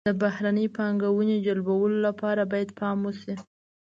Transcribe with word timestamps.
د 0.09 0.11
بهرنۍ 0.21 0.67
پانګونې 0.77 1.37
جلبولو 1.45 1.97
لپاره 2.07 2.41
باید 2.51 2.69
پام 2.79 2.97
وشي. 3.05 3.33